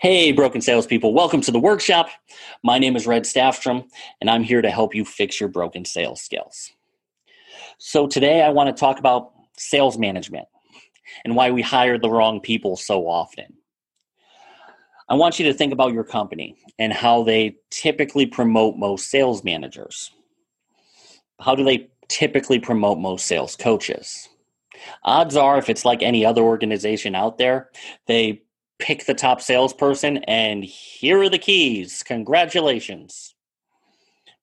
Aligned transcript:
Hey, 0.00 0.32
broken 0.32 0.60
salespeople, 0.60 1.12
welcome 1.12 1.40
to 1.42 1.50
the 1.50 1.58
workshop. 1.58 2.08
My 2.62 2.78
name 2.78 2.96
is 2.96 3.06
Red 3.06 3.24
Staffstrom, 3.24 3.84
and 4.20 4.30
I'm 4.30 4.42
here 4.42 4.62
to 4.62 4.70
help 4.70 4.94
you 4.94 5.04
fix 5.04 5.38
your 5.38 5.48
broken 5.48 5.84
sales 5.84 6.22
skills. 6.22 6.72
So, 7.78 8.06
today 8.06 8.42
I 8.42 8.48
want 8.48 8.74
to 8.74 8.80
talk 8.80 8.98
about 8.98 9.32
sales 9.58 9.98
management 9.98 10.46
and 11.24 11.36
why 11.36 11.50
we 11.50 11.62
hire 11.62 11.98
the 11.98 12.10
wrong 12.10 12.40
people 12.40 12.76
so 12.76 13.06
often. 13.06 13.54
I 15.08 15.14
want 15.14 15.38
you 15.38 15.46
to 15.46 15.54
think 15.54 15.72
about 15.72 15.92
your 15.92 16.04
company 16.04 16.56
and 16.78 16.92
how 16.92 17.22
they 17.22 17.56
typically 17.70 18.26
promote 18.26 18.76
most 18.76 19.10
sales 19.10 19.44
managers. 19.44 20.10
How 21.40 21.54
do 21.54 21.64
they 21.64 21.90
typically 22.08 22.58
promote 22.58 22.98
most 22.98 23.26
sales 23.26 23.56
coaches? 23.56 24.28
Odds 25.04 25.36
are, 25.36 25.58
if 25.58 25.68
it's 25.68 25.84
like 25.84 26.02
any 26.02 26.24
other 26.24 26.42
organization 26.42 27.14
out 27.14 27.38
there, 27.38 27.70
they 28.06 28.42
pick 28.82 29.06
the 29.06 29.14
top 29.14 29.40
salesperson 29.40 30.18
and 30.26 30.64
here 30.64 31.22
are 31.22 31.28
the 31.28 31.38
keys. 31.38 32.02
Congratulations. 32.02 33.34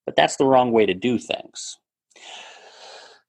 But 0.06 0.16
that's 0.16 0.38
the 0.38 0.46
wrong 0.46 0.72
way 0.72 0.86
to 0.86 0.94
do 0.94 1.20
things. 1.20 1.78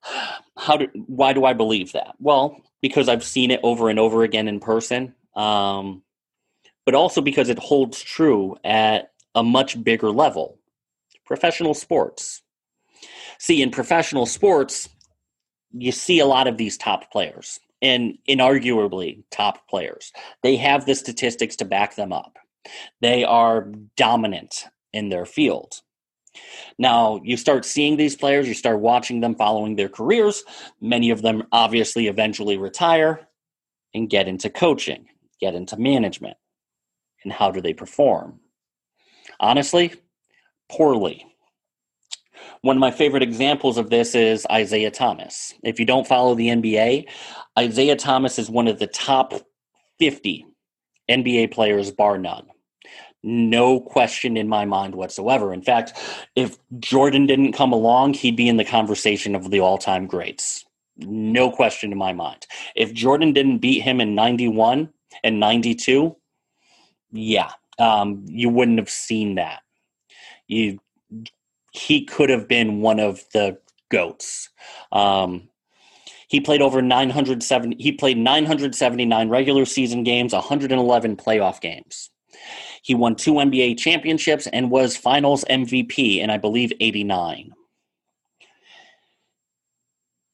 How 0.57 0.77
do, 0.77 0.87
why 1.07 1.33
do 1.33 1.43
I 1.45 1.53
believe 1.53 1.91
that? 1.91 2.15
Well, 2.19 2.57
because 2.81 3.09
I've 3.09 3.23
seen 3.23 3.51
it 3.51 3.59
over 3.61 3.89
and 3.89 3.99
over 3.99 4.23
again 4.23 4.47
in 4.47 4.59
person, 4.59 5.13
um, 5.35 6.01
but 6.85 6.95
also 6.95 7.19
because 7.21 7.49
it 7.49 7.59
holds 7.59 8.01
true 8.01 8.55
at 8.63 9.11
a 9.35 9.43
much 9.43 9.83
bigger 9.83 10.11
level. 10.11 10.59
Professional 11.25 11.73
sports. 11.73 12.41
See, 13.37 13.61
in 13.61 13.71
professional 13.71 14.25
sports, 14.25 14.87
you 15.71 15.91
see 15.91 16.19
a 16.19 16.25
lot 16.25 16.47
of 16.47 16.57
these 16.57 16.77
top 16.77 17.11
players 17.11 17.59
and 17.81 18.17
inarguably 18.29 19.23
top 19.31 19.67
players. 19.67 20.11
They 20.43 20.55
have 20.57 20.85
the 20.85 20.95
statistics 20.95 21.55
to 21.57 21.65
back 21.65 21.95
them 21.95 22.13
up. 22.13 22.37
They 23.01 23.23
are 23.23 23.71
dominant 23.97 24.65
in 24.93 25.09
their 25.09 25.25
field. 25.25 25.81
Now, 26.77 27.19
you 27.23 27.37
start 27.37 27.65
seeing 27.65 27.97
these 27.97 28.15
players, 28.15 28.47
you 28.47 28.53
start 28.53 28.79
watching 28.79 29.19
them 29.19 29.35
following 29.35 29.75
their 29.75 29.89
careers. 29.89 30.43
Many 30.79 31.09
of 31.09 31.21
them 31.21 31.43
obviously 31.51 32.07
eventually 32.07 32.57
retire 32.57 33.27
and 33.93 34.09
get 34.09 34.27
into 34.27 34.49
coaching, 34.49 35.07
get 35.39 35.55
into 35.55 35.77
management. 35.77 36.37
And 37.23 37.33
how 37.33 37.51
do 37.51 37.61
they 37.61 37.73
perform? 37.73 38.39
Honestly, 39.39 39.93
poorly. 40.69 41.25
One 42.61 42.77
of 42.77 42.79
my 42.79 42.91
favorite 42.91 43.23
examples 43.23 43.77
of 43.77 43.89
this 43.89 44.15
is 44.15 44.47
Isiah 44.51 44.91
Thomas. 44.91 45.53
If 45.63 45.79
you 45.79 45.85
don't 45.85 46.07
follow 46.07 46.33
the 46.35 46.47
NBA, 46.47 47.07
Isiah 47.59 47.95
Thomas 47.95 48.39
is 48.39 48.49
one 48.49 48.67
of 48.67 48.79
the 48.79 48.87
top 48.87 49.33
50 49.99 50.45
NBA 51.09 51.51
players, 51.51 51.91
bar 51.91 52.17
none. 52.17 52.47
No 53.23 53.79
question 53.79 54.35
in 54.35 54.47
my 54.47 54.65
mind 54.65 54.95
whatsoever. 54.95 55.53
In 55.53 55.61
fact, 55.61 55.93
if 56.35 56.57
Jordan 56.79 57.27
didn't 57.27 57.53
come 57.53 57.71
along, 57.71 58.15
he'd 58.15 58.35
be 58.35 58.49
in 58.49 58.57
the 58.57 58.65
conversation 58.65 59.35
of 59.35 59.51
the 59.51 59.59
all 59.59 59.77
time 59.77 60.07
greats. 60.07 60.65
No 60.97 61.51
question 61.51 61.91
in 61.91 61.97
my 61.97 62.13
mind. 62.13 62.47
If 62.75 62.93
Jordan 62.93 63.33
didn't 63.33 63.59
beat 63.59 63.81
him 63.81 64.01
in 64.01 64.15
91 64.15 64.89
and 65.23 65.39
92, 65.39 66.15
yeah, 67.11 67.51
um, 67.77 68.23
you 68.27 68.49
wouldn't 68.49 68.79
have 68.79 68.89
seen 68.89 69.35
that. 69.35 69.61
You 70.47 70.79
he 71.73 72.03
could 72.03 72.29
have 72.29 72.47
been 72.47 72.81
one 72.81 72.99
of 72.99 73.23
the 73.33 73.57
goats. 73.89 74.49
Um, 74.91 75.49
he 76.31 76.39
played 76.39 76.61
over 76.61 76.81
970. 76.81 77.75
He 77.77 77.91
played 77.91 78.17
979 78.17 79.27
regular 79.27 79.65
season 79.65 80.05
games, 80.05 80.31
111 80.31 81.17
playoff 81.17 81.59
games. 81.59 82.09
He 82.81 82.95
won 82.95 83.15
two 83.15 83.33
NBA 83.33 83.77
championships 83.77 84.47
and 84.47 84.71
was 84.71 84.95
Finals 84.95 85.43
MVP 85.49 86.19
in 86.19 86.29
I 86.29 86.37
believe 86.37 86.71
89. 86.79 87.51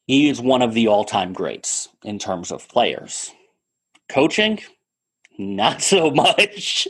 He 0.06 0.30
is 0.30 0.40
one 0.40 0.62
of 0.62 0.76
the 0.76 0.88
all-time 0.88 1.34
greats 1.34 1.90
in 2.04 2.20
terms 2.20 2.52
of 2.52 2.70
players. 2.70 3.32
Coaching, 4.08 4.60
not 5.40 5.82
so 5.82 6.12
much. 6.12 6.88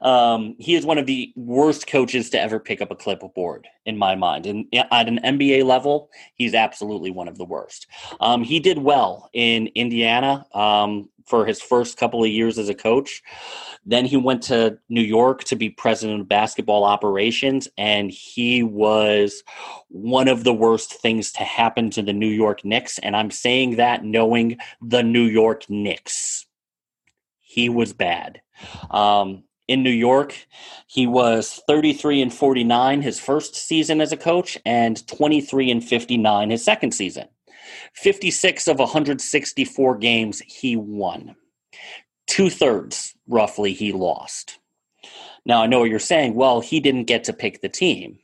Um, 0.00 0.56
he 0.58 0.74
is 0.74 0.86
one 0.86 0.98
of 0.98 1.06
the 1.06 1.32
worst 1.36 1.86
coaches 1.86 2.30
to 2.30 2.40
ever 2.40 2.58
pick 2.58 2.80
up 2.80 2.90
a 2.90 2.96
clipboard, 2.96 3.66
in 3.84 3.96
my 3.96 4.14
mind. 4.14 4.46
And 4.46 4.66
at 4.72 5.08
an 5.08 5.20
NBA 5.24 5.64
level, 5.64 6.10
he's 6.34 6.54
absolutely 6.54 7.10
one 7.10 7.28
of 7.28 7.38
the 7.38 7.44
worst. 7.44 7.86
Um, 8.20 8.42
he 8.42 8.60
did 8.60 8.78
well 8.78 9.30
in 9.32 9.68
Indiana 9.74 10.46
um, 10.54 11.08
for 11.26 11.46
his 11.46 11.60
first 11.60 11.96
couple 11.96 12.22
of 12.22 12.30
years 12.30 12.58
as 12.58 12.68
a 12.68 12.74
coach. 12.74 13.22
Then 13.84 14.04
he 14.04 14.16
went 14.16 14.42
to 14.44 14.78
New 14.88 15.02
York 15.02 15.44
to 15.44 15.56
be 15.56 15.70
president 15.70 16.20
of 16.22 16.28
basketball 16.28 16.84
operations, 16.84 17.68
and 17.78 18.10
he 18.10 18.62
was 18.62 19.42
one 19.88 20.28
of 20.28 20.44
the 20.44 20.54
worst 20.54 20.94
things 20.94 21.32
to 21.32 21.44
happen 21.44 21.90
to 21.90 22.02
the 22.02 22.12
New 22.12 22.28
York 22.28 22.64
Knicks. 22.64 22.98
And 22.98 23.16
I'm 23.16 23.30
saying 23.30 23.76
that 23.76 24.04
knowing 24.04 24.58
the 24.80 25.02
New 25.02 25.24
York 25.24 25.68
Knicks 25.68 26.46
he 27.56 27.70
was 27.70 27.94
bad. 27.94 28.42
Um, 28.90 29.44
in 29.68 29.82
New 29.82 29.90
York, 29.90 30.46
he 30.86 31.06
was 31.06 31.60
33 31.66 32.22
and 32.22 32.32
49 32.32 33.02
his 33.02 33.18
first 33.18 33.54
season 33.54 34.00
as 34.00 34.12
a 34.12 34.16
coach 34.16 34.56
and 34.64 35.06
23 35.06 35.70
and 35.70 35.84
59 35.84 36.50
his 36.50 36.64
second 36.64 36.92
season. 36.92 37.28
56 37.94 38.68
of 38.68 38.78
164 38.78 39.96
games 39.98 40.40
he 40.40 40.76
won. 40.76 41.34
Two 42.26 42.50
thirds, 42.50 43.14
roughly, 43.28 43.72
he 43.72 43.92
lost. 43.92 44.58
Now, 45.44 45.62
I 45.62 45.66
know 45.66 45.80
what 45.80 45.90
you're 45.90 45.98
saying. 45.98 46.34
Well, 46.34 46.60
he 46.60 46.80
didn't 46.80 47.04
get 47.04 47.24
to 47.24 47.32
pick 47.32 47.60
the 47.60 47.68
team. 47.68 48.18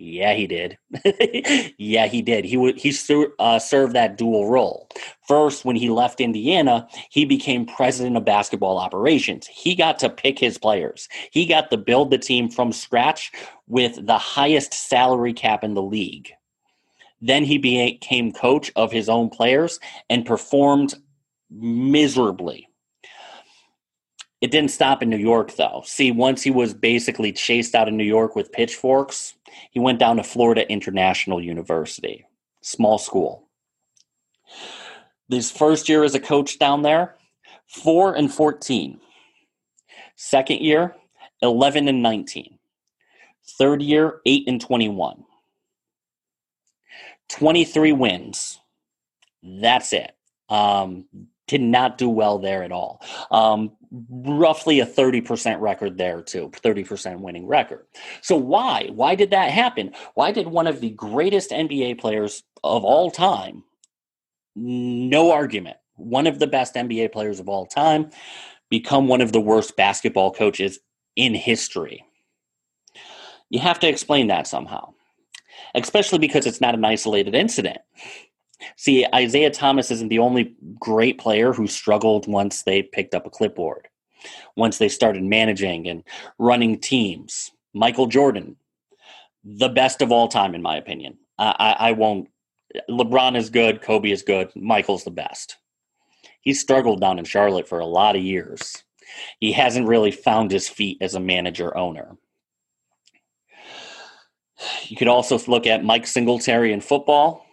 Yeah, 0.00 0.34
he 0.34 0.46
did. 0.46 0.78
yeah, 1.76 2.06
he 2.06 2.22
did. 2.22 2.44
He 2.44 2.56
would 2.56 2.78
he 2.78 2.94
uh, 3.40 3.58
served 3.58 3.94
that 3.94 4.16
dual 4.16 4.48
role. 4.48 4.88
First, 5.26 5.64
when 5.64 5.74
he 5.74 5.90
left 5.90 6.20
Indiana, 6.20 6.86
he 7.10 7.24
became 7.24 7.66
president 7.66 8.16
of 8.16 8.24
basketball 8.24 8.78
operations. 8.78 9.48
He 9.48 9.74
got 9.74 9.98
to 9.98 10.08
pick 10.08 10.38
his 10.38 10.56
players. 10.56 11.08
He 11.32 11.46
got 11.46 11.72
to 11.72 11.76
build 11.76 12.12
the 12.12 12.18
team 12.18 12.48
from 12.48 12.70
scratch 12.70 13.32
with 13.66 14.06
the 14.06 14.18
highest 14.18 14.72
salary 14.72 15.32
cap 15.32 15.64
in 15.64 15.74
the 15.74 15.82
league. 15.82 16.30
Then 17.20 17.42
he 17.42 17.58
became 17.58 18.30
coach 18.30 18.70
of 18.76 18.92
his 18.92 19.08
own 19.08 19.30
players 19.30 19.80
and 20.08 20.24
performed 20.24 20.94
miserably 21.50 22.67
it 24.40 24.50
didn't 24.50 24.70
stop 24.70 25.02
in 25.02 25.10
New 25.10 25.16
York, 25.16 25.56
though. 25.56 25.82
See, 25.84 26.12
once 26.12 26.42
he 26.42 26.50
was 26.50 26.72
basically 26.72 27.32
chased 27.32 27.74
out 27.74 27.88
of 27.88 27.94
New 27.94 28.04
York 28.04 28.36
with 28.36 28.52
pitchforks, 28.52 29.34
he 29.70 29.80
went 29.80 29.98
down 29.98 30.16
to 30.16 30.22
Florida 30.22 30.70
International 30.70 31.42
University, 31.42 32.24
small 32.60 32.98
school. 32.98 33.48
His 35.28 35.50
first 35.50 35.88
year 35.88 36.04
as 36.04 36.14
a 36.14 36.20
coach 36.20 36.58
down 36.58 36.82
there, 36.82 37.16
4 37.66 38.14
and 38.14 38.32
14. 38.32 39.00
Second 40.16 40.60
year, 40.60 40.94
11 41.42 41.88
and 41.88 42.02
19. 42.02 42.58
Third 43.58 43.82
year, 43.82 44.20
8 44.24 44.44
and 44.46 44.60
21. 44.60 45.24
23 47.28 47.92
wins. 47.92 48.60
That's 49.42 49.92
it. 49.92 50.12
Um, 50.48 51.04
did 51.46 51.60
not 51.60 51.98
do 51.98 52.08
well 52.08 52.38
there 52.38 52.62
at 52.62 52.72
all. 52.72 53.02
Um, 53.30 53.72
roughly 53.90 54.80
a 54.80 54.86
30% 54.86 55.60
record 55.60 55.96
there 55.96 56.22
too 56.22 56.50
30% 56.50 57.20
winning 57.20 57.46
record. 57.46 57.86
So 58.20 58.36
why? 58.36 58.88
Why 58.92 59.14
did 59.14 59.30
that 59.30 59.50
happen? 59.50 59.92
Why 60.14 60.32
did 60.32 60.46
one 60.48 60.66
of 60.66 60.80
the 60.80 60.90
greatest 60.90 61.50
nba 61.50 61.98
players 61.98 62.42
of 62.64 62.84
all 62.84 63.10
time 63.10 63.64
no 64.60 65.30
argument 65.30 65.76
one 65.94 66.26
of 66.26 66.40
the 66.40 66.46
best 66.46 66.74
nba 66.74 67.12
players 67.12 67.38
of 67.38 67.48
all 67.48 67.64
time 67.64 68.10
become 68.70 69.08
one 69.08 69.20
of 69.20 69.32
the 69.32 69.40
worst 69.40 69.76
basketball 69.76 70.32
coaches 70.32 70.78
in 71.16 71.34
history? 71.34 72.04
You 73.50 73.60
have 73.60 73.80
to 73.80 73.88
explain 73.88 74.26
that 74.28 74.46
somehow 74.46 74.92
especially 75.74 76.18
because 76.18 76.46
it's 76.46 76.60
not 76.60 76.74
an 76.74 76.84
isolated 76.84 77.34
incident 77.34 77.78
See, 78.76 79.06
Isiah 79.14 79.50
Thomas 79.50 79.90
isn't 79.90 80.08
the 80.08 80.18
only 80.18 80.54
great 80.78 81.18
player 81.18 81.52
who 81.52 81.66
struggled 81.66 82.26
once 82.26 82.62
they 82.62 82.82
picked 82.82 83.14
up 83.14 83.26
a 83.26 83.30
clipboard, 83.30 83.88
once 84.56 84.78
they 84.78 84.88
started 84.88 85.22
managing 85.22 85.88
and 85.88 86.02
running 86.38 86.78
teams. 86.78 87.52
Michael 87.72 88.06
Jordan, 88.06 88.56
the 89.44 89.68
best 89.68 90.02
of 90.02 90.10
all 90.10 90.28
time, 90.28 90.54
in 90.54 90.62
my 90.62 90.76
opinion. 90.76 91.18
I, 91.38 91.54
I, 91.58 91.88
I 91.88 91.92
won't. 91.92 92.28
LeBron 92.90 93.36
is 93.36 93.50
good. 93.50 93.80
Kobe 93.80 94.10
is 94.10 94.22
good. 94.22 94.50
Michael's 94.56 95.04
the 95.04 95.10
best. 95.10 95.56
He 96.40 96.52
struggled 96.52 97.00
down 97.00 97.18
in 97.18 97.24
Charlotte 97.24 97.68
for 97.68 97.78
a 97.78 97.86
lot 97.86 98.16
of 98.16 98.22
years. 98.22 98.84
He 99.40 99.52
hasn't 99.52 99.88
really 99.88 100.10
found 100.10 100.50
his 100.50 100.68
feet 100.68 100.98
as 101.00 101.14
a 101.14 101.20
manager 101.20 101.76
owner. 101.76 102.16
You 104.84 104.96
could 104.96 105.08
also 105.08 105.38
look 105.46 105.66
at 105.66 105.84
Mike 105.84 106.06
Singletary 106.06 106.72
in 106.72 106.80
football 106.80 107.47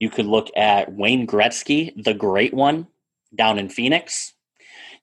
you 0.00 0.08
could 0.10 0.26
look 0.26 0.48
at 0.56 0.92
Wayne 0.92 1.26
Gretzky, 1.26 1.92
the 2.02 2.14
great 2.14 2.54
one, 2.54 2.88
down 3.34 3.58
in 3.58 3.68
Phoenix. 3.68 4.32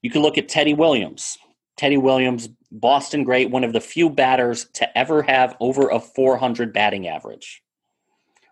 You 0.02 0.10
could 0.10 0.24
look 0.24 0.38
at 0.38 0.50
Teddy 0.50 0.74
Williams, 0.74 1.38
Teddy 1.78 1.98
Williams, 1.98 2.50
Boston 2.72 3.24
great, 3.24 3.52
one 3.52 3.64
of 3.64 3.72
the 3.72 3.80
few 3.80 4.10
batters 4.10 4.66
to 4.74 4.98
ever 4.98 5.22
have 5.22 5.56
over 5.60 5.90
a 5.90 6.00
400 6.00 6.74
batting 6.74 7.08
average. 7.08 7.62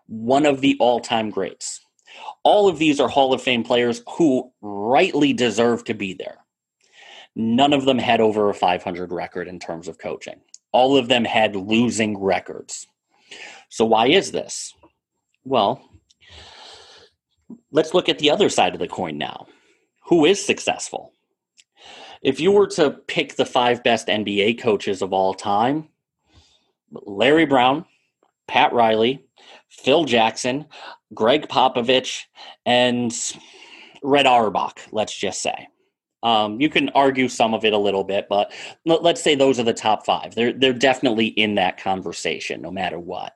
One 0.06 0.46
of 0.46 0.60
the 0.60 0.76
all 0.78 1.00
time 1.00 1.30
greats. 1.30 1.80
All 2.44 2.68
of 2.68 2.78
these 2.78 3.00
are 3.00 3.08
Hall 3.08 3.34
of 3.34 3.42
Fame 3.42 3.64
players 3.64 4.02
who 4.16 4.52
rightly 4.62 5.32
deserve 5.32 5.84
to 5.84 5.94
be 5.94 6.14
there. 6.14 6.38
None 7.34 7.72
of 7.72 7.84
them 7.84 7.98
had 7.98 8.20
over 8.20 8.48
a 8.48 8.54
500 8.54 9.12
record 9.12 9.48
in 9.48 9.58
terms 9.58 9.88
of 9.88 9.98
coaching. 9.98 10.40
All 10.72 10.96
of 10.96 11.08
them 11.08 11.24
had 11.24 11.56
losing 11.56 12.16
records. 12.18 12.86
So, 13.68 13.84
why 13.84 14.06
is 14.06 14.30
this? 14.30 14.72
Well, 15.44 15.82
let's 17.76 17.92
look 17.92 18.08
at 18.08 18.18
the 18.18 18.30
other 18.30 18.48
side 18.48 18.72
of 18.72 18.80
the 18.80 18.88
coin 18.88 19.18
now. 19.18 19.46
Who 20.06 20.24
is 20.24 20.44
successful? 20.44 21.12
If 22.22 22.40
you 22.40 22.50
were 22.50 22.66
to 22.68 22.90
pick 22.90 23.36
the 23.36 23.44
five 23.44 23.84
best 23.84 24.08
NBA 24.08 24.58
coaches 24.58 25.02
of 25.02 25.12
all 25.12 25.34
time, 25.34 25.88
Larry 26.90 27.44
Brown, 27.44 27.84
Pat 28.48 28.72
Riley, 28.72 29.26
Phil 29.68 30.04
Jackson, 30.04 30.64
Gregg 31.12 31.48
Popovich, 31.48 32.22
and 32.64 33.14
Red 34.02 34.26
Auerbach, 34.26 34.80
let's 34.90 35.16
just 35.16 35.42
say. 35.42 35.68
Um, 36.22 36.58
you 36.58 36.70
can 36.70 36.88
argue 36.90 37.28
some 37.28 37.52
of 37.52 37.64
it 37.66 37.74
a 37.74 37.78
little 37.78 38.04
bit, 38.04 38.26
but 38.28 38.52
let's 38.86 39.22
say 39.22 39.34
those 39.34 39.60
are 39.60 39.64
the 39.64 39.74
top 39.74 40.06
five. 40.06 40.34
They're 40.34 40.52
they're 40.52 40.72
definitely 40.72 41.26
in 41.26 41.56
that 41.56 41.76
conversation, 41.76 42.62
no 42.62 42.70
matter 42.70 42.98
what. 42.98 43.34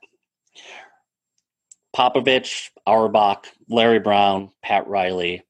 Popovich, 1.95 2.71
Auerbach, 2.87 3.47
Larry 3.69 4.01
Brown, 4.01 4.51
Pat 4.63 4.87
Riley, 4.87 5.43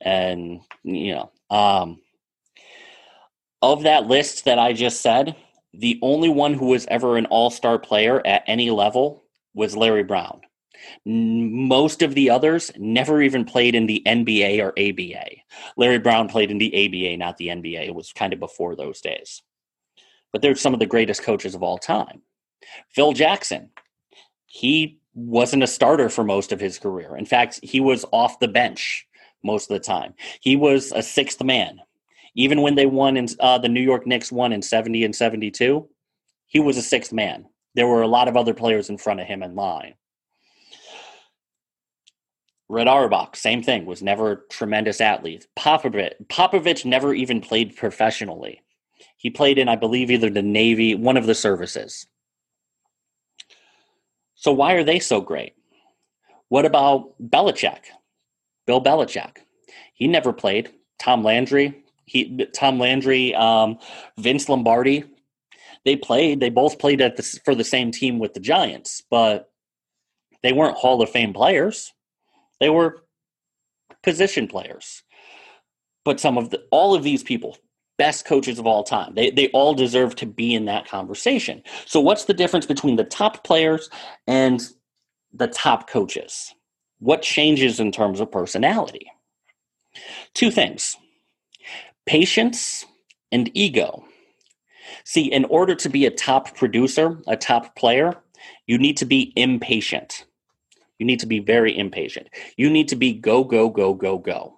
and 0.00 0.60
you 0.82 1.14
know, 1.14 1.30
um, 1.50 2.00
of 3.62 3.82
that 3.82 4.06
list 4.06 4.44
that 4.44 4.58
I 4.58 4.72
just 4.72 5.00
said, 5.00 5.36
the 5.72 5.98
only 6.02 6.28
one 6.28 6.54
who 6.54 6.66
was 6.66 6.86
ever 6.86 7.16
an 7.16 7.26
all-star 7.26 7.78
player 7.78 8.24
at 8.26 8.44
any 8.46 8.70
level 8.70 9.24
was 9.54 9.76
Larry 9.76 10.04
Brown. 10.04 10.40
Most 11.04 12.02
of 12.02 12.14
the 12.14 12.30
others 12.30 12.70
never 12.76 13.22
even 13.22 13.44
played 13.44 13.74
in 13.74 13.86
the 13.86 14.02
NBA 14.06 14.60
or 14.60 14.72
ABA. 14.78 15.42
Larry 15.76 15.98
Brown 15.98 16.28
played 16.28 16.50
in 16.50 16.58
the 16.58 16.86
ABA, 16.86 17.16
not 17.16 17.36
the 17.38 17.48
NBA. 17.48 17.86
It 17.86 17.94
was 17.94 18.12
kind 18.12 18.32
of 18.32 18.38
before 18.38 18.76
those 18.76 19.00
days. 19.00 19.42
But 20.32 20.42
they're 20.42 20.54
some 20.54 20.74
of 20.74 20.80
the 20.80 20.86
greatest 20.86 21.22
coaches 21.22 21.54
of 21.54 21.62
all 21.62 21.78
time. 21.78 22.22
Phil 22.90 23.12
Jackson, 23.12 23.70
he 24.46 24.98
wasn't 25.16 25.62
a 25.62 25.66
starter 25.66 26.08
for 26.10 26.22
most 26.22 26.52
of 26.52 26.60
his 26.60 26.78
career. 26.78 27.16
In 27.16 27.26
fact, 27.26 27.58
he 27.62 27.80
was 27.80 28.04
off 28.12 28.38
the 28.38 28.48
bench 28.48 29.06
most 29.42 29.70
of 29.70 29.74
the 29.74 29.84
time. 29.84 30.14
He 30.40 30.54
was 30.54 30.92
a 30.92 31.02
sixth 31.02 31.42
man. 31.42 31.80
Even 32.34 32.60
when 32.60 32.74
they 32.74 32.84
won 32.84 33.16
in 33.16 33.26
uh, 33.40 33.56
the 33.56 33.68
New 33.68 33.80
York 33.80 34.06
Knicks 34.06 34.30
won 34.30 34.52
in 34.52 34.60
70 34.60 35.04
and 35.04 35.16
72, 35.16 35.88
he 36.46 36.60
was 36.60 36.76
a 36.76 36.82
sixth 36.82 37.12
man. 37.12 37.46
There 37.74 37.86
were 37.86 38.02
a 38.02 38.08
lot 38.08 38.28
of 38.28 38.36
other 38.36 38.52
players 38.52 38.90
in 38.90 38.98
front 38.98 39.20
of 39.20 39.26
him 39.26 39.42
in 39.42 39.54
line. 39.54 39.94
Red 42.68 42.88
Auerbach, 42.88 43.36
same 43.36 43.62
thing, 43.62 43.86
was 43.86 44.02
never 44.02 44.32
a 44.32 44.48
tremendous 44.50 45.00
athlete. 45.00 45.46
Popovich, 45.56 46.14
Popovich 46.28 46.84
never 46.84 47.14
even 47.14 47.40
played 47.40 47.76
professionally. 47.76 48.60
He 49.16 49.30
played 49.30 49.56
in, 49.56 49.68
I 49.68 49.76
believe, 49.76 50.10
either 50.10 50.28
the 50.28 50.42
Navy, 50.42 50.94
one 50.94 51.16
of 51.16 51.26
the 51.26 51.34
services. 51.34 52.06
So 54.36 54.52
why 54.52 54.74
are 54.74 54.84
they 54.84 55.00
so 55.00 55.20
great? 55.20 55.54
What 56.48 56.64
about 56.64 57.14
Belichick? 57.20 57.80
Bill 58.66 58.82
Belichick. 58.82 59.38
He 59.94 60.06
never 60.06 60.32
played. 60.32 60.70
Tom 60.98 61.22
Landry, 61.22 61.84
he 62.04 62.46
Tom 62.54 62.78
Landry, 62.78 63.34
um, 63.34 63.78
Vince 64.18 64.48
Lombardi. 64.48 65.04
They 65.84 65.96
played. 65.96 66.40
They 66.40 66.50
both 66.50 66.78
played 66.78 67.00
at 67.00 67.16
the, 67.16 67.22
for 67.44 67.54
the 67.54 67.64
same 67.64 67.90
team 67.90 68.18
with 68.18 68.34
the 68.34 68.40
Giants, 68.40 69.02
but 69.10 69.50
they 70.42 70.52
weren't 70.52 70.76
Hall 70.76 71.02
of 71.02 71.10
Fame 71.10 71.32
players. 71.32 71.92
They 72.60 72.70
were 72.70 73.02
position 74.02 74.48
players. 74.48 75.02
But 76.04 76.20
some 76.20 76.38
of 76.38 76.50
the 76.50 76.64
all 76.70 76.94
of 76.94 77.02
these 77.02 77.22
people, 77.22 77.56
best 77.98 78.24
coaches 78.26 78.58
of 78.58 78.66
all 78.66 78.84
time. 78.84 79.14
They 79.14 79.30
they 79.30 79.48
all 79.48 79.74
deserve 79.74 80.14
to 80.16 80.26
be 80.26 80.54
in 80.54 80.66
that 80.66 80.88
conversation. 80.88 81.62
So 81.86 82.00
what's 82.00 82.24
the 82.24 82.34
difference 82.34 82.66
between 82.66 82.96
the 82.96 83.04
top 83.04 83.44
players 83.44 83.90
and 84.26 84.62
the 85.32 85.48
top 85.48 85.88
coaches? 85.88 86.54
What 86.98 87.22
changes 87.22 87.80
in 87.80 87.92
terms 87.92 88.20
of 88.20 88.30
personality? 88.30 89.10
Two 90.34 90.50
things. 90.50 90.96
Patience 92.06 92.86
and 93.32 93.50
ego. 93.54 94.04
See, 95.04 95.32
in 95.32 95.44
order 95.46 95.74
to 95.74 95.88
be 95.88 96.06
a 96.06 96.10
top 96.10 96.54
producer, 96.54 97.18
a 97.26 97.36
top 97.36 97.76
player, 97.76 98.14
you 98.66 98.78
need 98.78 98.96
to 98.98 99.04
be 99.04 99.32
impatient. 99.36 100.24
You 100.98 101.06
need 101.06 101.20
to 101.20 101.26
be 101.26 101.40
very 101.40 101.76
impatient. 101.76 102.28
You 102.56 102.70
need 102.70 102.88
to 102.88 102.96
be 102.96 103.12
go, 103.12 103.44
go, 103.44 103.68
go, 103.68 103.94
go, 103.94 104.18
go. 104.18 104.56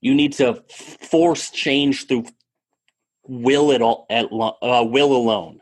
You 0.00 0.14
need 0.14 0.34
to 0.34 0.62
force 0.68 1.50
change 1.50 2.06
through 2.06 2.26
will 3.26 3.70
it 3.70 3.82
all 3.82 4.06
at 4.10 4.26
uh, 4.26 4.84
will 4.84 5.14
alone. 5.14 5.60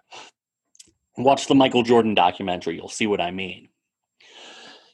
Watch 1.16 1.46
the 1.46 1.54
Michael 1.54 1.82
Jordan 1.82 2.14
documentary. 2.14 2.76
You'll 2.76 2.88
see 2.88 3.06
what 3.06 3.20
I 3.20 3.30
mean. 3.30 3.68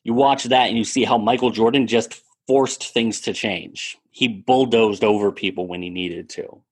You 0.02 0.14
watch 0.14 0.44
that 0.44 0.68
and 0.68 0.76
you 0.76 0.84
see 0.84 1.04
how 1.04 1.18
Michael 1.18 1.50
Jordan 1.50 1.86
just 1.86 2.22
forced 2.46 2.92
things 2.92 3.20
to 3.22 3.32
change. 3.32 3.98
He 4.10 4.26
bulldozed 4.26 5.04
over 5.04 5.30
people 5.30 5.66
when 5.66 5.82
he 5.82 5.90
needed 5.90 6.28
to. 6.30 6.62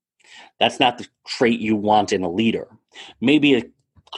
That's 0.59 0.79
not 0.79 0.97
the 0.97 1.07
trait 1.25 1.59
you 1.59 1.75
want 1.75 2.11
in 2.11 2.23
a 2.23 2.29
leader. 2.29 2.67
Maybe 3.21 3.55
a 3.55 3.63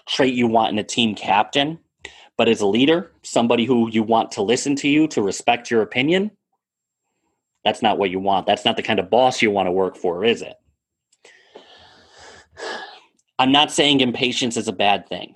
trait 0.08 0.34
you 0.34 0.48
want 0.48 0.72
in 0.72 0.80
a 0.80 0.84
team 0.84 1.16
captain, 1.16 1.80
but 2.38 2.48
as 2.48 2.62
a 2.62 2.66
leader, 2.66 3.12
somebody 3.22 3.66
who 3.66 3.90
you 3.90 4.04
want 4.04 4.32
to 4.32 4.42
listen 4.42 4.75
to 4.78 4.88
you, 4.88 5.08
to 5.10 5.22
respect 5.22 5.70
your 5.70 5.82
opinion, 5.82 6.32
that's 7.66 7.82
not 7.82 7.98
what 7.98 8.10
you 8.10 8.20
want. 8.20 8.48
That's 8.48 8.66
not 8.66 8.78
the 8.78 8.84
kind 8.84 9.00
of 9.00 9.10
boss 9.10 9.42
you 9.42 9.52
want 9.52 9.68
to 9.68 9.72
work 9.72 9.98
for, 9.98 10.24
is 10.24 10.42
it? 10.42 10.56
I'm 13.39 13.53
not 13.53 13.71
saying 13.71 14.01
impatience 14.01 14.57
is 14.57 14.68
a 14.68 14.74
bad 14.74 15.07
thing. 15.07 15.36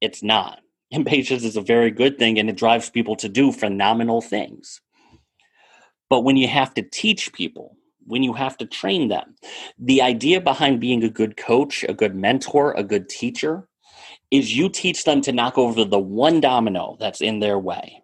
It's 0.00 0.22
not. 0.22 0.60
Impatience 0.92 1.42
is 1.42 1.56
a 1.56 1.60
very 1.62 1.90
good 1.90 2.18
thing 2.18 2.38
and 2.38 2.48
it 2.48 2.56
drives 2.56 2.88
people 2.88 3.16
to 3.16 3.28
do 3.28 3.50
phenomenal 3.52 4.20
things. 4.22 4.80
But 6.08 6.22
when 6.22 6.36
you 6.36 6.46
have 6.46 6.72
to 6.74 6.82
teach 6.82 7.32
people, 7.32 7.76
when 8.06 8.22
you 8.22 8.34
have 8.34 8.56
to 8.58 8.66
train 8.66 9.08
them, 9.08 9.34
the 9.78 10.02
idea 10.02 10.40
behind 10.40 10.80
being 10.80 11.02
a 11.02 11.10
good 11.10 11.36
coach, 11.36 11.84
a 11.88 11.94
good 11.94 12.14
mentor, 12.14 12.72
a 12.74 12.84
good 12.84 13.08
teacher 13.08 13.68
is 14.30 14.56
you 14.56 14.68
teach 14.68 15.04
them 15.04 15.20
to 15.22 15.32
knock 15.32 15.58
over 15.58 15.84
the 15.84 15.98
one 15.98 16.40
domino 16.40 16.96
that's 17.00 17.20
in 17.20 17.40
their 17.40 17.58
way. 17.58 18.02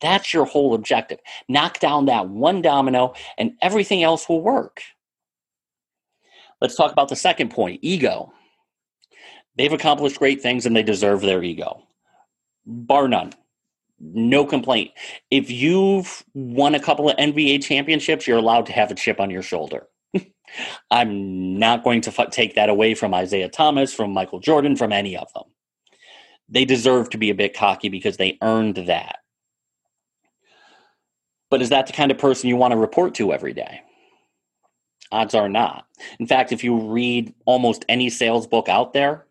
That's 0.00 0.34
your 0.34 0.46
whole 0.46 0.74
objective. 0.74 1.20
Knock 1.48 1.78
down 1.78 2.06
that 2.06 2.28
one 2.28 2.62
domino 2.62 3.14
and 3.38 3.52
everything 3.62 4.02
else 4.02 4.28
will 4.28 4.42
work. 4.42 4.82
Let's 6.60 6.74
talk 6.74 6.92
about 6.92 7.08
the 7.08 7.16
second 7.16 7.50
point 7.50 7.80
ego. 7.82 8.32
They've 9.56 9.72
accomplished 9.72 10.18
great 10.18 10.40
things 10.40 10.66
and 10.66 10.74
they 10.76 10.82
deserve 10.82 11.20
their 11.20 11.42
ego. 11.42 11.82
Bar 12.66 13.08
none. 13.08 13.32
No 14.00 14.44
complaint. 14.44 14.92
If 15.30 15.50
you've 15.50 16.24
won 16.34 16.74
a 16.74 16.80
couple 16.80 17.10
of 17.10 17.16
NBA 17.16 17.64
championships, 17.64 18.26
you're 18.26 18.38
allowed 18.38 18.66
to 18.66 18.72
have 18.72 18.90
a 18.90 18.94
chip 18.94 19.18
on 19.18 19.30
your 19.30 19.42
shoulder. 19.42 19.88
I'm 20.90 21.58
not 21.58 21.82
going 21.82 22.02
to 22.02 22.14
f- 22.16 22.30
take 22.30 22.54
that 22.54 22.68
away 22.68 22.94
from 22.94 23.14
Isiah 23.14 23.48
Thomas, 23.48 23.92
from 23.92 24.12
Michael 24.12 24.38
Jordan, 24.38 24.76
from 24.76 24.92
any 24.92 25.16
of 25.16 25.32
them. 25.32 25.44
They 26.48 26.64
deserve 26.64 27.10
to 27.10 27.18
be 27.18 27.30
a 27.30 27.34
bit 27.34 27.54
cocky 27.54 27.88
because 27.88 28.16
they 28.16 28.38
earned 28.40 28.76
that. 28.76 29.18
But 31.50 31.62
is 31.62 31.70
that 31.70 31.86
the 31.86 31.92
kind 31.92 32.10
of 32.10 32.18
person 32.18 32.48
you 32.48 32.56
want 32.56 32.72
to 32.72 32.78
report 32.78 33.14
to 33.16 33.32
every 33.32 33.52
day? 33.52 33.82
Odds 35.10 35.34
are 35.34 35.48
not. 35.48 35.86
In 36.18 36.26
fact, 36.26 36.52
if 36.52 36.62
you 36.62 36.78
read 36.78 37.34
almost 37.44 37.84
any 37.88 38.10
sales 38.10 38.46
book 38.46 38.68
out 38.68 38.92
there, 38.92 39.26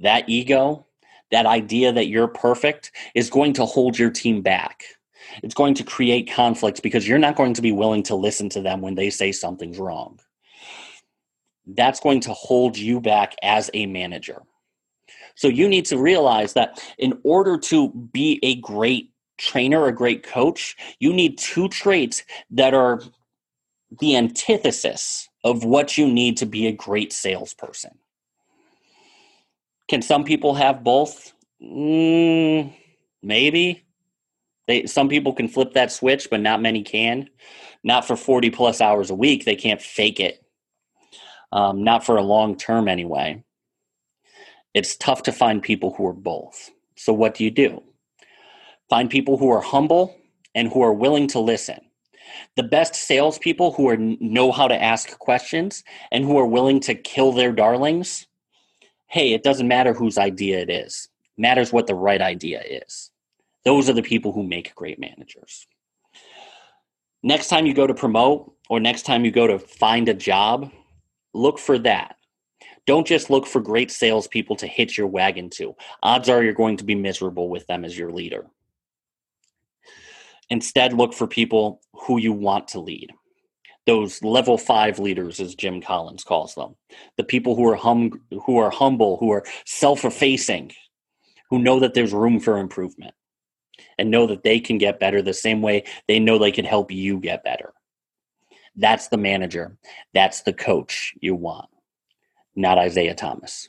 that 0.00 0.28
ego, 0.28 0.86
that 1.30 1.46
idea 1.46 1.92
that 1.92 2.08
you're 2.08 2.28
perfect, 2.28 2.92
is 3.14 3.30
going 3.30 3.52
to 3.54 3.64
hold 3.64 3.98
your 3.98 4.10
team 4.10 4.42
back. 4.42 4.84
It's 5.42 5.54
going 5.54 5.74
to 5.74 5.84
create 5.84 6.30
conflicts 6.30 6.80
because 6.80 7.06
you're 7.06 7.18
not 7.18 7.36
going 7.36 7.54
to 7.54 7.62
be 7.62 7.72
willing 7.72 8.02
to 8.04 8.14
listen 8.14 8.48
to 8.50 8.60
them 8.60 8.80
when 8.80 8.94
they 8.94 9.10
say 9.10 9.32
something's 9.32 9.78
wrong. 9.78 10.20
That's 11.66 12.00
going 12.00 12.20
to 12.20 12.32
hold 12.32 12.78
you 12.78 13.00
back 13.00 13.34
as 13.42 13.70
a 13.74 13.86
manager. 13.86 14.42
So 15.34 15.48
you 15.48 15.68
need 15.68 15.84
to 15.86 15.98
realize 15.98 16.54
that 16.54 16.82
in 16.98 17.18
order 17.22 17.58
to 17.58 17.90
be 17.90 18.40
a 18.42 18.56
great 18.56 19.12
trainer, 19.36 19.86
a 19.86 19.92
great 19.92 20.22
coach, 20.22 20.76
you 20.98 21.12
need 21.12 21.38
two 21.38 21.68
traits 21.68 22.24
that 22.50 22.74
are 22.74 23.00
the 24.00 24.16
antithesis 24.16 25.28
of 25.44 25.64
what 25.64 25.98
you 25.98 26.08
need 26.08 26.38
to 26.38 26.46
be 26.46 26.66
a 26.66 26.72
great 26.72 27.12
salesperson. 27.12 27.98
Can 29.88 30.02
some 30.02 30.24
people 30.24 30.54
have 30.54 30.84
both? 30.84 31.32
Mm, 31.62 32.74
maybe. 33.22 33.84
They, 34.68 34.86
some 34.86 35.08
people 35.08 35.34
can 35.34 35.48
flip 35.48 35.74
that 35.74 35.92
switch, 35.92 36.28
but 36.30 36.40
not 36.40 36.62
many 36.62 36.82
can. 36.82 37.30
Not 37.84 38.06
for 38.06 38.16
40 38.16 38.50
plus 38.50 38.80
hours 38.80 39.10
a 39.10 39.14
week. 39.16 39.44
They 39.44 39.56
can't 39.56 39.82
fake 39.82 40.20
it. 40.20 40.38
um, 41.52 41.84
not 41.84 42.04
for 42.04 42.16
a 42.16 42.22
long 42.22 42.56
term 42.56 42.88
anyway. 42.88 43.42
It's 44.74 44.96
tough 44.96 45.24
to 45.24 45.32
find 45.32 45.62
people 45.62 45.94
who 45.96 46.06
are 46.06 46.14
both. 46.14 46.70
So, 46.96 47.12
what 47.12 47.34
do 47.36 47.44
you 47.44 47.50
do? 47.50 47.82
Find 48.90 49.10
people 49.10 49.38
who 49.38 49.50
are 49.50 49.62
humble 49.62 50.16
and 50.54 50.72
who 50.72 50.82
are 50.82 50.94
willing 50.94 51.28
to 51.28 51.40
listen. 51.40 51.80
The 52.56 52.62
best 52.62 52.94
salespeople 52.94 53.72
who 53.72 53.88
are, 53.88 53.96
know 53.96 54.52
how 54.52 54.68
to 54.68 54.82
ask 54.82 55.18
questions 55.18 55.84
and 56.10 56.24
who 56.24 56.38
are 56.38 56.46
willing 56.46 56.80
to 56.80 56.94
kill 56.94 57.32
their 57.32 57.52
darlings. 57.52 58.26
Hey, 59.06 59.32
it 59.32 59.42
doesn't 59.42 59.68
matter 59.68 59.94
whose 59.94 60.18
idea 60.18 60.58
it 60.60 60.70
is. 60.70 61.08
It 61.36 61.40
matters 61.40 61.72
what 61.72 61.86
the 61.86 61.94
right 61.94 62.20
idea 62.20 62.62
is. 62.62 63.10
Those 63.64 63.88
are 63.88 63.94
the 63.94 64.02
people 64.02 64.32
who 64.32 64.42
make 64.42 64.74
great 64.74 64.98
managers. 64.98 65.66
Next 67.22 67.48
time 67.48 67.66
you 67.66 67.74
go 67.74 67.86
to 67.86 67.94
promote 67.94 68.54
or 68.68 68.80
next 68.80 69.02
time 69.02 69.24
you 69.24 69.30
go 69.30 69.46
to 69.46 69.58
find 69.58 70.08
a 70.08 70.14
job, 70.14 70.70
look 71.34 71.58
for 71.58 71.78
that. 71.80 72.16
Don't 72.86 73.06
just 73.06 73.28
look 73.28 73.46
for 73.46 73.60
great 73.60 73.90
salespeople 73.90 74.56
to 74.56 74.66
hitch 74.66 74.96
your 74.96 75.08
wagon 75.08 75.50
to. 75.50 75.74
Odds 76.02 76.28
are 76.28 76.42
you're 76.42 76.54
going 76.54 76.78
to 76.78 76.84
be 76.84 76.94
miserable 76.94 77.50
with 77.50 77.66
them 77.66 77.84
as 77.84 77.98
your 77.98 78.10
leader. 78.10 78.46
Instead, 80.50 80.92
look 80.92 81.12
for 81.12 81.26
people 81.26 81.80
who 81.92 82.18
you 82.18 82.32
want 82.32 82.68
to 82.68 82.80
lead. 82.80 83.12
Those 83.86 84.22
level 84.22 84.58
five 84.58 84.98
leaders, 84.98 85.40
as 85.40 85.54
Jim 85.54 85.80
Collins 85.80 86.24
calls 86.24 86.54
them, 86.54 86.76
the 87.16 87.24
people 87.24 87.56
who 87.56 87.66
are 87.68 87.76
hum- 87.76 88.20
who 88.44 88.58
are 88.58 88.70
humble, 88.70 89.16
who 89.18 89.30
are 89.30 89.44
self-effacing, 89.66 90.72
who 91.50 91.58
know 91.58 91.80
that 91.80 91.94
there's 91.94 92.12
room 92.12 92.40
for 92.40 92.58
improvement 92.58 93.14
and 93.98 94.10
know 94.10 94.26
that 94.26 94.42
they 94.42 94.60
can 94.60 94.78
get 94.78 95.00
better 95.00 95.22
the 95.22 95.34
same 95.34 95.62
way 95.62 95.84
they 96.06 96.18
know 96.18 96.38
they 96.38 96.52
can 96.52 96.64
help 96.64 96.90
you 96.90 97.18
get 97.18 97.44
better. 97.44 97.72
That's 98.76 99.08
the 99.08 99.16
manager. 99.16 99.76
That's 100.14 100.42
the 100.42 100.52
coach 100.52 101.14
you 101.20 101.34
want, 101.34 101.68
not 102.54 102.84
Isiah 102.84 103.14
Thomas. 103.14 103.68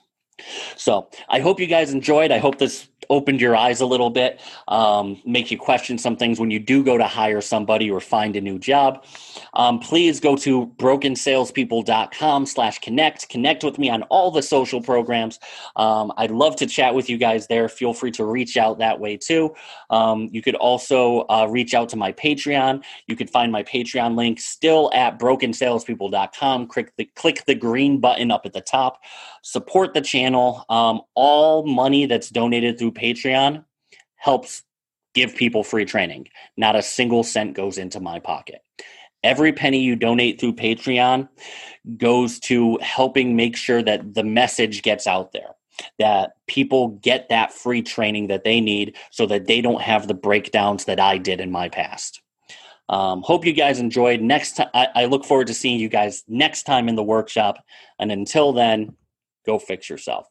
So 0.75 1.09
I 1.27 1.39
hope 1.39 1.59
you 1.59 1.67
guys 1.67 1.93
enjoyed. 1.93 2.31
I 2.31 2.37
hope 2.37 2.59
this 2.59 2.87
opened 3.09 3.41
your 3.41 3.55
eyes 3.55 3.81
a 3.81 3.85
little 3.85 4.09
bit, 4.09 4.39
um, 4.67 5.21
make 5.25 5.51
you 5.51 5.57
question 5.57 5.97
some 5.97 6.15
things 6.15 6.39
when 6.39 6.51
you 6.51 6.59
do 6.59 6.83
go 6.83 6.97
to 6.97 7.05
hire 7.05 7.41
somebody 7.41 7.89
or 7.89 7.99
find 7.99 8.35
a 8.35 8.41
new 8.41 8.59
job. 8.59 9.05
Um, 9.53 9.79
please 9.79 10.19
go 10.19 10.35
to 10.37 10.67
brokensalespeople.com 10.77 12.45
slash 12.45 12.79
connect. 12.79 13.29
Connect 13.29 13.63
with 13.63 13.79
me 13.79 13.89
on 13.89 14.03
all 14.03 14.31
the 14.31 14.41
social 14.41 14.81
programs. 14.81 15.39
Um, 15.75 16.11
I'd 16.17 16.31
love 16.31 16.55
to 16.57 16.67
chat 16.67 16.93
with 16.93 17.09
you 17.09 17.17
guys 17.17 17.47
there. 17.47 17.67
Feel 17.67 17.93
free 17.93 18.11
to 18.11 18.25
reach 18.25 18.57
out 18.57 18.79
that 18.79 18.99
way 18.99 19.17
too. 19.17 19.55
Um, 19.89 20.29
you 20.31 20.41
could 20.41 20.55
also 20.55 21.21
uh, 21.29 21.47
reach 21.49 21.73
out 21.73 21.89
to 21.89 21.95
my 21.95 22.11
Patreon. 22.11 22.83
You 23.07 23.15
could 23.15 23.29
find 23.29 23.51
my 23.51 23.63
Patreon 23.63 24.15
link 24.15 24.39
still 24.39 24.91
at 24.93 25.19
brokensalespeople.com. 25.19 26.67
Click 26.67 26.93
the, 26.97 27.05
click 27.15 27.43
the 27.45 27.55
green 27.55 27.99
button 27.99 28.31
up 28.31 28.45
at 28.45 28.53
the 28.53 28.61
top. 28.61 29.01
Support 29.41 29.93
the 29.93 30.01
channel. 30.01 30.65
Um, 30.69 31.01
all 31.15 31.65
money 31.65 32.05
that's 32.05 32.29
donated 32.29 32.77
through 32.77 32.91
Patreon 32.91 33.63
helps 34.15 34.63
give 35.13 35.35
people 35.35 35.63
free 35.63 35.85
training. 35.85 36.27
Not 36.57 36.75
a 36.75 36.81
single 36.81 37.23
cent 37.23 37.55
goes 37.55 37.77
into 37.77 37.99
my 37.99 38.19
pocket. 38.19 38.61
Every 39.23 39.51
penny 39.51 39.79
you 39.79 39.95
donate 39.95 40.39
through 40.39 40.53
Patreon 40.53 41.27
goes 41.97 42.39
to 42.41 42.77
helping 42.81 43.35
make 43.35 43.57
sure 43.57 43.81
that 43.83 44.13
the 44.13 44.23
message 44.23 44.81
gets 44.81 45.07
out 45.07 45.33
there, 45.33 45.55
that 45.97 46.33
people 46.47 46.89
get 47.01 47.27
that 47.29 47.51
free 47.51 47.81
training 47.81 48.27
that 48.27 48.43
they 48.43 48.61
need 48.61 48.95
so 49.11 49.25
that 49.25 49.45
they 49.45 49.61
don't 49.61 49.81
have 49.81 50.07
the 50.07 50.13
breakdowns 50.13 50.85
that 50.85 50.99
I 50.99 51.17
did 51.17 51.41
in 51.41 51.51
my 51.51 51.67
past. 51.67 52.21
Um, 52.87 53.21
hope 53.21 53.45
you 53.45 53.53
guys 53.53 53.79
enjoyed. 53.79 54.21
Next 54.21 54.53
time, 54.53 54.69
I, 54.73 54.87
I 54.95 55.05
look 55.05 55.23
forward 55.23 55.47
to 55.47 55.53
seeing 55.53 55.79
you 55.79 55.89
guys 55.89 56.23
next 56.27 56.63
time 56.63 56.89
in 56.89 56.95
the 56.95 57.03
workshop. 57.03 57.63
And 57.99 58.11
until 58.11 58.51
then, 58.51 58.95
go 59.49 59.57
fix 59.57 59.89
yourself. 59.89 60.29